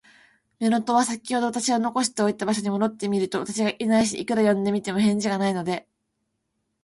[0.59, 5.87] 乳母は、さきほど私を残しておいた場所に戻ってみると、私がいないし、いくら呼んでみても、返事がないので、